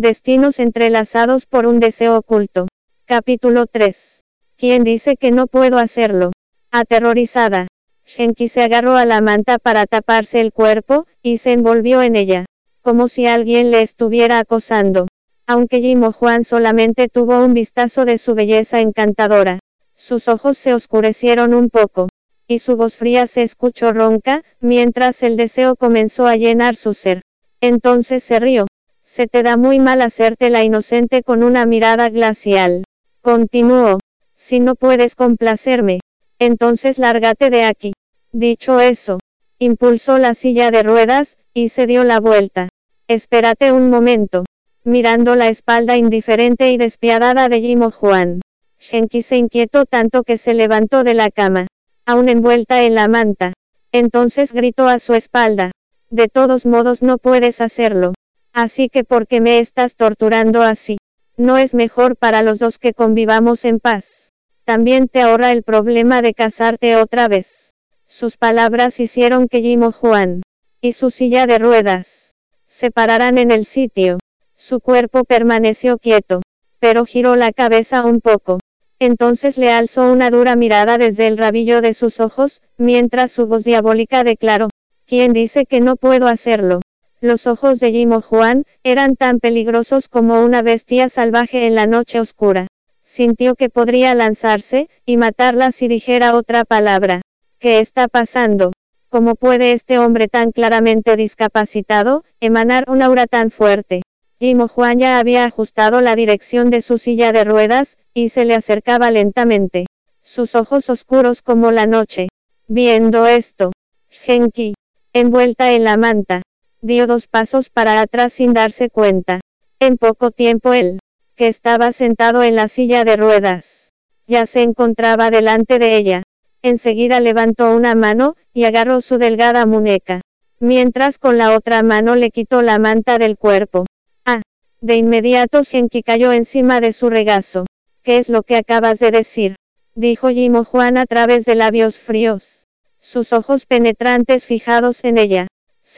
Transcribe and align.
Destinos 0.00 0.60
entrelazados 0.60 1.46
por 1.46 1.66
un 1.66 1.80
deseo 1.80 2.16
oculto. 2.16 2.68
Capítulo 3.04 3.66
3. 3.66 4.22
¿Quién 4.56 4.84
dice 4.84 5.16
que 5.16 5.32
no 5.32 5.48
puedo 5.48 5.76
hacerlo? 5.76 6.30
Aterrorizada. 6.70 7.66
Shenki 8.06 8.46
se 8.46 8.62
agarró 8.62 8.94
a 8.94 9.04
la 9.06 9.20
manta 9.20 9.58
para 9.58 9.86
taparse 9.86 10.40
el 10.40 10.52
cuerpo, 10.52 11.08
y 11.20 11.38
se 11.38 11.52
envolvió 11.52 12.00
en 12.02 12.14
ella. 12.14 12.44
Como 12.80 13.08
si 13.08 13.26
alguien 13.26 13.72
le 13.72 13.82
estuviera 13.82 14.38
acosando. 14.38 15.08
Aunque 15.48 15.80
Jimo 15.80 16.12
Juan 16.12 16.44
solamente 16.44 17.08
tuvo 17.08 17.44
un 17.44 17.52
vistazo 17.52 18.04
de 18.04 18.18
su 18.18 18.36
belleza 18.36 18.78
encantadora. 18.78 19.58
Sus 19.96 20.28
ojos 20.28 20.58
se 20.58 20.74
oscurecieron 20.74 21.54
un 21.54 21.70
poco. 21.70 22.06
Y 22.46 22.60
su 22.60 22.76
voz 22.76 22.94
fría 22.94 23.26
se 23.26 23.42
escuchó 23.42 23.92
ronca, 23.92 24.44
mientras 24.60 25.24
el 25.24 25.36
deseo 25.36 25.74
comenzó 25.74 26.28
a 26.28 26.36
llenar 26.36 26.76
su 26.76 26.94
ser. 26.94 27.22
Entonces 27.60 28.22
se 28.22 28.38
rió. 28.38 28.66
Se 29.10 29.26
te 29.26 29.42
da 29.42 29.56
muy 29.56 29.80
mal 29.80 30.02
hacerte 30.02 30.50
la 30.50 30.62
inocente 30.62 31.22
con 31.22 31.42
una 31.42 31.64
mirada 31.64 32.10
glacial. 32.10 32.84
Continuó. 33.22 33.98
Si 34.36 34.60
no 34.60 34.74
puedes 34.74 35.14
complacerme, 35.14 36.00
entonces 36.38 36.98
lárgate 36.98 37.48
de 37.48 37.64
aquí. 37.64 37.94
Dicho 38.32 38.80
eso, 38.80 39.18
impulsó 39.58 40.18
la 40.18 40.34
silla 40.34 40.70
de 40.70 40.82
ruedas, 40.82 41.38
y 41.54 41.70
se 41.70 41.86
dio 41.86 42.04
la 42.04 42.20
vuelta. 42.20 42.68
Espérate 43.08 43.72
un 43.72 43.88
momento. 43.88 44.44
Mirando 44.84 45.36
la 45.36 45.48
espalda 45.48 45.96
indiferente 45.96 46.70
y 46.70 46.76
despiadada 46.76 47.48
de 47.48 47.60
Jimo 47.62 47.90
Juan. 47.90 48.42
Shenki 48.78 49.22
se 49.22 49.36
inquietó 49.36 49.86
tanto 49.86 50.22
que 50.22 50.36
se 50.36 50.52
levantó 50.52 51.02
de 51.02 51.14
la 51.14 51.30
cama, 51.30 51.66
aún 52.04 52.28
envuelta 52.28 52.84
en 52.84 52.94
la 52.94 53.08
manta. 53.08 53.54
Entonces 53.90 54.52
gritó 54.52 54.86
a 54.86 54.98
su 54.98 55.14
espalda. 55.14 55.72
De 56.10 56.28
todos 56.28 56.66
modos 56.66 57.02
no 57.02 57.16
puedes 57.16 57.62
hacerlo. 57.62 58.12
Así 58.60 58.88
que 58.88 59.04
¿por 59.04 59.28
qué 59.28 59.40
me 59.40 59.60
estás 59.60 59.94
torturando 59.94 60.62
así? 60.62 60.96
No 61.36 61.58
es 61.58 61.74
mejor 61.74 62.16
para 62.16 62.42
los 62.42 62.58
dos 62.58 62.80
que 62.80 62.92
convivamos 62.92 63.64
en 63.64 63.78
paz. 63.78 64.32
También 64.64 65.06
te 65.06 65.20
ahorra 65.20 65.52
el 65.52 65.62
problema 65.62 66.22
de 66.22 66.34
casarte 66.34 66.96
otra 66.96 67.28
vez. 67.28 67.72
Sus 68.08 68.36
palabras 68.36 68.98
hicieron 68.98 69.46
que 69.46 69.62
Jimo 69.62 69.92
Juan 69.92 70.42
y 70.80 70.94
su 70.94 71.10
silla 71.10 71.46
de 71.46 71.60
ruedas 71.60 72.34
se 72.66 72.90
pararan 72.90 73.38
en 73.38 73.52
el 73.52 73.64
sitio. 73.64 74.18
Su 74.56 74.80
cuerpo 74.80 75.22
permaneció 75.22 75.96
quieto, 75.98 76.42
pero 76.80 77.04
giró 77.04 77.36
la 77.36 77.52
cabeza 77.52 78.04
un 78.04 78.20
poco. 78.20 78.58
Entonces 78.98 79.56
le 79.56 79.70
alzó 79.70 80.10
una 80.10 80.30
dura 80.30 80.56
mirada 80.56 80.98
desde 80.98 81.28
el 81.28 81.38
rabillo 81.38 81.80
de 81.80 81.94
sus 81.94 82.18
ojos, 82.18 82.60
mientras 82.76 83.30
su 83.30 83.46
voz 83.46 83.62
diabólica 83.62 84.24
declaró, 84.24 84.68
¿quién 85.06 85.32
dice 85.32 85.64
que 85.64 85.80
no 85.80 85.94
puedo 85.94 86.26
hacerlo? 86.26 86.80
Los 87.20 87.48
ojos 87.48 87.80
de 87.80 87.90
Jimo 87.90 88.20
Juan, 88.20 88.64
eran 88.84 89.16
tan 89.16 89.40
peligrosos 89.40 90.08
como 90.08 90.44
una 90.44 90.62
bestia 90.62 91.08
salvaje 91.08 91.66
en 91.66 91.74
la 91.74 91.86
noche 91.86 92.20
oscura. 92.20 92.68
Sintió 93.02 93.56
que 93.56 93.70
podría 93.70 94.14
lanzarse, 94.14 94.88
y 95.04 95.16
matarla 95.16 95.72
si 95.72 95.88
dijera 95.88 96.36
otra 96.36 96.64
palabra. 96.64 97.22
¿Qué 97.58 97.80
está 97.80 98.06
pasando? 98.06 98.70
¿Cómo 99.08 99.34
puede 99.34 99.72
este 99.72 99.98
hombre 99.98 100.28
tan 100.28 100.52
claramente 100.52 101.16
discapacitado, 101.16 102.22
emanar 102.38 102.84
un 102.86 103.02
aura 103.02 103.26
tan 103.26 103.50
fuerte? 103.50 104.02
Jimo 104.38 104.68
Juan 104.68 105.00
ya 105.00 105.18
había 105.18 105.44
ajustado 105.44 106.00
la 106.00 106.14
dirección 106.14 106.70
de 106.70 106.82
su 106.82 106.98
silla 106.98 107.32
de 107.32 107.42
ruedas, 107.42 107.96
y 108.14 108.28
se 108.28 108.44
le 108.44 108.54
acercaba 108.54 109.10
lentamente. 109.10 109.86
Sus 110.22 110.54
ojos 110.54 110.88
oscuros 110.88 111.42
como 111.42 111.72
la 111.72 111.86
noche. 111.86 112.28
Viendo 112.68 113.26
esto, 113.26 113.72
Shenki, 114.08 114.74
envuelta 115.12 115.72
en 115.72 115.82
la 115.82 115.96
manta, 115.96 116.42
dio 116.80 117.06
dos 117.06 117.26
pasos 117.26 117.70
para 117.70 118.00
atrás 118.00 118.32
sin 118.32 118.54
darse 118.54 118.90
cuenta. 118.90 119.40
En 119.80 119.96
poco 119.96 120.30
tiempo 120.30 120.72
él, 120.72 120.98
que 121.36 121.48
estaba 121.48 121.92
sentado 121.92 122.42
en 122.42 122.56
la 122.56 122.68
silla 122.68 123.04
de 123.04 123.16
ruedas, 123.16 123.92
ya 124.26 124.46
se 124.46 124.62
encontraba 124.62 125.30
delante 125.30 125.78
de 125.78 125.96
ella. 125.96 126.22
Enseguida 126.62 127.20
levantó 127.20 127.74
una 127.74 127.94
mano, 127.94 128.36
y 128.52 128.64
agarró 128.64 129.00
su 129.00 129.18
delgada 129.18 129.64
muñeca, 129.66 130.20
mientras 130.58 131.18
con 131.18 131.38
la 131.38 131.54
otra 131.54 131.82
mano 131.82 132.16
le 132.16 132.30
quitó 132.30 132.62
la 132.62 132.78
manta 132.78 133.18
del 133.18 133.36
cuerpo. 133.36 133.86
Ah, 134.24 134.42
de 134.80 134.96
inmediato 134.96 135.62
Shenki 135.62 136.02
cayó 136.02 136.32
encima 136.32 136.80
de 136.80 136.92
su 136.92 137.08
regazo. 137.08 137.66
¿Qué 138.02 138.16
es 138.16 138.28
lo 138.28 138.42
que 138.42 138.56
acabas 138.56 138.98
de 138.98 139.10
decir? 139.10 139.56
Dijo 139.94 140.28
Jimo 140.28 140.64
Juan 140.64 140.98
a 140.98 141.06
través 141.06 141.44
de 141.44 141.54
labios 141.54 141.98
fríos. 141.98 142.66
Sus 143.00 143.32
ojos 143.32 143.66
penetrantes 143.66 144.46
fijados 144.46 145.04
en 145.04 145.18
ella. 145.18 145.46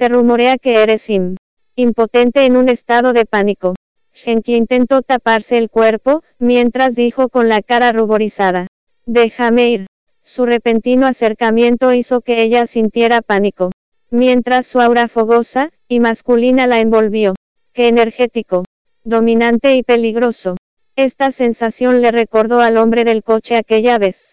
Se 0.01 0.09
rumorea 0.09 0.57
que 0.57 0.83
eres 0.83 1.11
im, 1.11 1.37
impotente 1.77 2.47
en 2.47 2.57
un 2.57 2.71
estado 2.71 3.13
de 3.13 3.27
pánico. 3.27 3.75
Shenki 4.15 4.55
intentó 4.55 5.03
taparse 5.03 5.59
el 5.59 5.69
cuerpo, 5.69 6.23
mientras 6.39 6.97
dijo 6.97 7.29
con 7.29 7.51
la 7.51 7.61
cara 7.61 7.93
ruborizada. 7.93 8.67
Déjame 9.05 9.69
ir. 9.69 9.87
Su 10.23 10.47
repentino 10.47 11.07
acercamiento 11.07 11.93
hizo 11.93 12.23
que 12.23 12.41
ella 12.41 12.67
sintiera 12.67 13.21
pánico. 13.21 13.73
Mientras 14.11 14.67
su 14.67 14.81
aura 14.81 15.07
fogosa 15.07 15.71
y 15.87 16.01
masculina 16.01 16.67
la 16.67 16.79
envolvió. 16.79 17.35
Qué 17.75 17.89
energético, 17.89 18.65
dominante 19.05 19.75
y 19.75 19.83
peligroso. 19.83 20.57
Esta 20.97 21.31
sensación 21.31 22.01
le 22.01 22.11
recordó 22.11 22.61
al 22.61 22.79
hombre 22.79 23.05
del 23.05 23.23
coche 23.23 23.55
aquella 23.55 23.99
vez. 23.99 24.30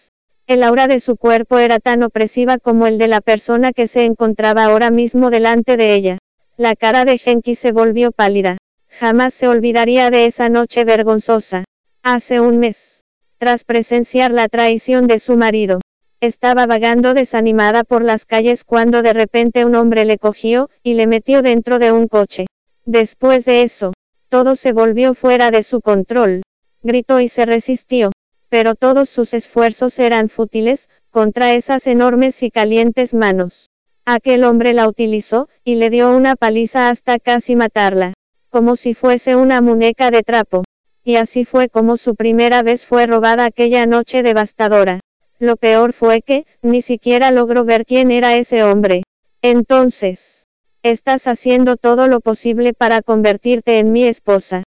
El 0.48 0.62
aura 0.62 0.86
de 0.86 0.98
su 0.98 1.16
cuerpo 1.16 1.58
era 1.58 1.78
tan 1.78 2.02
opresiva 2.02 2.56
como 2.56 2.86
el 2.86 2.96
de 2.96 3.06
la 3.06 3.20
persona 3.20 3.72
que 3.72 3.86
se 3.86 4.06
encontraba 4.06 4.64
ahora 4.64 4.90
mismo 4.90 5.28
delante 5.28 5.76
de 5.76 5.92
ella. 5.92 6.18
La 6.56 6.74
cara 6.74 7.04
de 7.04 7.18
Genki 7.18 7.54
se 7.54 7.70
volvió 7.70 8.12
pálida. 8.12 8.56
Jamás 8.88 9.34
se 9.34 9.46
olvidaría 9.46 10.08
de 10.08 10.24
esa 10.24 10.48
noche 10.48 10.84
vergonzosa. 10.84 11.64
Hace 12.02 12.40
un 12.40 12.60
mes. 12.60 13.04
Tras 13.36 13.64
presenciar 13.64 14.30
la 14.30 14.48
traición 14.48 15.06
de 15.06 15.18
su 15.18 15.36
marido. 15.36 15.80
Estaba 16.18 16.64
vagando 16.64 17.12
desanimada 17.12 17.84
por 17.84 18.02
las 18.02 18.24
calles 18.24 18.64
cuando 18.64 19.02
de 19.02 19.12
repente 19.12 19.66
un 19.66 19.74
hombre 19.74 20.06
le 20.06 20.16
cogió, 20.16 20.70
y 20.82 20.94
le 20.94 21.06
metió 21.06 21.42
dentro 21.42 21.78
de 21.78 21.92
un 21.92 22.08
coche. 22.08 22.46
Después 22.86 23.44
de 23.44 23.60
eso, 23.64 23.92
todo 24.30 24.56
se 24.56 24.72
volvió 24.72 25.12
fuera 25.12 25.50
de 25.50 25.62
su 25.62 25.82
control. 25.82 26.40
Gritó 26.82 27.20
y 27.20 27.28
se 27.28 27.44
resistió 27.44 28.12
pero 28.48 28.74
todos 28.74 29.08
sus 29.08 29.34
esfuerzos 29.34 29.98
eran 29.98 30.28
fútiles, 30.28 30.88
contra 31.10 31.54
esas 31.54 31.86
enormes 31.86 32.42
y 32.42 32.50
calientes 32.50 33.14
manos. 33.14 33.70
Aquel 34.04 34.44
hombre 34.44 34.72
la 34.72 34.88
utilizó, 34.88 35.48
y 35.64 35.74
le 35.74 35.90
dio 35.90 36.16
una 36.16 36.34
paliza 36.34 36.88
hasta 36.88 37.18
casi 37.18 37.56
matarla, 37.56 38.14
como 38.48 38.76
si 38.76 38.94
fuese 38.94 39.36
una 39.36 39.60
muñeca 39.60 40.10
de 40.10 40.22
trapo. 40.22 40.64
Y 41.04 41.16
así 41.16 41.44
fue 41.44 41.68
como 41.68 41.96
su 41.96 42.14
primera 42.14 42.62
vez 42.62 42.86
fue 42.86 43.06
robada 43.06 43.44
aquella 43.44 43.86
noche 43.86 44.22
devastadora. 44.22 45.00
Lo 45.38 45.56
peor 45.56 45.92
fue 45.92 46.22
que, 46.22 46.46
ni 46.62 46.82
siquiera 46.82 47.30
logró 47.30 47.64
ver 47.64 47.86
quién 47.86 48.10
era 48.10 48.34
ese 48.34 48.62
hombre. 48.64 49.02
Entonces, 49.40 50.46
estás 50.82 51.26
haciendo 51.26 51.76
todo 51.76 52.08
lo 52.08 52.20
posible 52.20 52.72
para 52.72 53.02
convertirte 53.02 53.78
en 53.78 53.92
mi 53.92 54.04
esposa. 54.04 54.64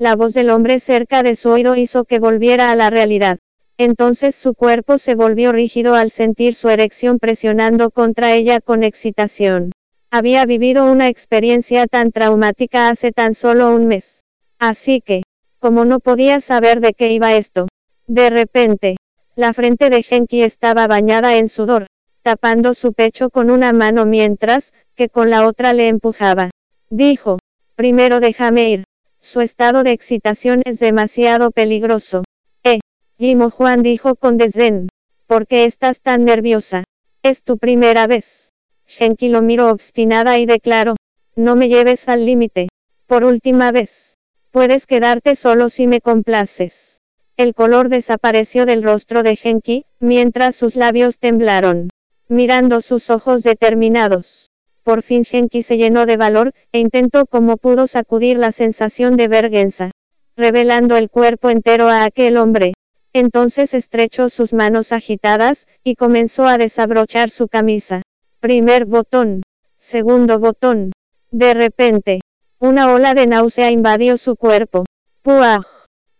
La 0.00 0.14
voz 0.14 0.32
del 0.32 0.50
hombre 0.50 0.78
cerca 0.78 1.24
de 1.24 1.34
su 1.34 1.48
oído 1.50 1.74
hizo 1.74 2.04
que 2.04 2.20
volviera 2.20 2.70
a 2.70 2.76
la 2.76 2.88
realidad. 2.88 3.38
Entonces 3.78 4.36
su 4.36 4.54
cuerpo 4.54 4.96
se 4.98 5.16
volvió 5.16 5.50
rígido 5.50 5.96
al 5.96 6.12
sentir 6.12 6.54
su 6.54 6.68
erección 6.68 7.18
presionando 7.18 7.90
contra 7.90 8.32
ella 8.32 8.60
con 8.60 8.84
excitación. 8.84 9.72
Había 10.12 10.44
vivido 10.44 10.84
una 10.84 11.08
experiencia 11.08 11.88
tan 11.88 12.12
traumática 12.12 12.90
hace 12.90 13.10
tan 13.10 13.34
solo 13.34 13.74
un 13.74 13.88
mes. 13.88 14.22
Así 14.60 15.00
que, 15.00 15.22
como 15.58 15.84
no 15.84 15.98
podía 15.98 16.38
saber 16.38 16.80
de 16.80 16.92
qué 16.92 17.10
iba 17.12 17.34
esto, 17.34 17.66
de 18.06 18.30
repente, 18.30 18.96
la 19.34 19.52
frente 19.52 19.90
de 19.90 20.04
Genki 20.04 20.42
estaba 20.42 20.86
bañada 20.86 21.36
en 21.36 21.48
sudor, 21.48 21.86
tapando 22.22 22.72
su 22.74 22.92
pecho 22.92 23.30
con 23.30 23.50
una 23.50 23.72
mano 23.72 24.06
mientras, 24.06 24.72
que 24.94 25.08
con 25.08 25.28
la 25.30 25.46
otra 25.46 25.72
le 25.72 25.88
empujaba. 25.88 26.50
Dijo, 26.88 27.38
primero 27.74 28.20
déjame 28.20 28.70
ir. 28.70 28.87
Su 29.30 29.42
estado 29.42 29.82
de 29.82 29.92
excitación 29.92 30.62
es 30.64 30.78
demasiado 30.78 31.50
peligroso. 31.50 32.24
Eh, 32.64 32.78
Jimo 33.18 33.50
Juan 33.50 33.82
dijo 33.82 34.14
con 34.14 34.38
desdén. 34.38 34.88
¿Por 35.26 35.46
qué 35.46 35.66
estás 35.66 36.00
tan 36.00 36.24
nerviosa? 36.24 36.84
Es 37.22 37.42
tu 37.42 37.58
primera 37.58 38.06
vez. 38.06 38.52
Shenki 38.86 39.28
lo 39.28 39.42
miró 39.42 39.70
obstinada 39.70 40.38
y 40.38 40.46
declaró. 40.46 40.96
No 41.36 41.56
me 41.56 41.68
lleves 41.68 42.08
al 42.08 42.24
límite. 42.24 42.68
Por 43.06 43.24
última 43.24 43.70
vez. 43.70 44.16
Puedes 44.50 44.86
quedarte 44.86 45.36
solo 45.36 45.68
si 45.68 45.86
me 45.86 46.00
complaces. 46.00 46.96
El 47.36 47.52
color 47.52 47.90
desapareció 47.90 48.64
del 48.64 48.82
rostro 48.82 49.22
de 49.22 49.34
Shenki, 49.34 49.84
mientras 50.00 50.56
sus 50.56 50.74
labios 50.74 51.18
temblaron. 51.18 51.90
Mirando 52.28 52.80
sus 52.80 53.10
ojos 53.10 53.42
determinados. 53.42 54.47
Por 54.88 55.02
fin 55.02 55.20
Shenki 55.20 55.60
se 55.60 55.76
llenó 55.76 56.06
de 56.06 56.16
valor, 56.16 56.54
e 56.72 56.78
intentó 56.78 57.26
como 57.26 57.58
pudo 57.58 57.86
sacudir 57.86 58.38
la 58.38 58.52
sensación 58.52 59.18
de 59.18 59.28
vergüenza, 59.28 59.90
revelando 60.34 60.96
el 60.96 61.10
cuerpo 61.10 61.50
entero 61.50 61.90
a 61.90 62.04
aquel 62.04 62.38
hombre. 62.38 62.72
Entonces 63.12 63.74
estrechó 63.74 64.30
sus 64.30 64.54
manos 64.54 64.92
agitadas, 64.92 65.66
y 65.84 65.94
comenzó 65.94 66.46
a 66.46 66.56
desabrochar 66.56 67.28
su 67.28 67.48
camisa. 67.48 68.00
Primer 68.40 68.86
botón. 68.86 69.42
Segundo 69.78 70.38
botón. 70.38 70.92
De 71.30 71.52
repente, 71.52 72.20
Una 72.58 72.94
ola 72.94 73.12
de 73.12 73.26
náusea 73.26 73.70
invadió 73.70 74.16
su 74.16 74.36
cuerpo. 74.36 74.86
¡Puah! 75.20 75.60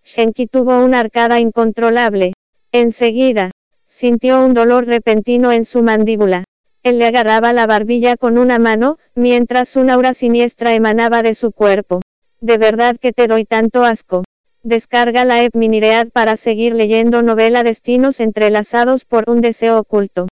Shenki 0.04 0.46
tuvo 0.46 0.84
una 0.84 1.00
arcada 1.00 1.40
incontrolable. 1.40 2.34
Enseguida, 2.70 3.50
sintió 3.86 4.44
un 4.44 4.52
dolor 4.52 4.84
repentino 4.84 5.52
en 5.52 5.64
su 5.64 5.82
mandíbula. 5.82 6.44
Le 6.90 7.04
agarraba 7.04 7.52
la 7.52 7.66
barbilla 7.66 8.16
con 8.16 8.38
una 8.38 8.58
mano, 8.58 8.98
mientras 9.14 9.76
una 9.76 9.94
aura 9.94 10.14
siniestra 10.14 10.72
emanaba 10.72 11.22
de 11.22 11.34
su 11.34 11.52
cuerpo. 11.52 12.00
De 12.40 12.56
verdad 12.56 12.96
que 12.98 13.12
te 13.12 13.26
doy 13.26 13.44
tanto 13.44 13.84
asco. 13.84 14.24
Descarga 14.62 15.24
la 15.24 15.40
app 15.40 15.54
Miniread 15.54 16.08
para 16.08 16.36
seguir 16.36 16.74
leyendo 16.74 17.22
novela 17.22 17.62
Destinos 17.62 18.20
entrelazados 18.20 19.04
por 19.04 19.28
un 19.28 19.42
deseo 19.42 19.78
oculto. 19.78 20.28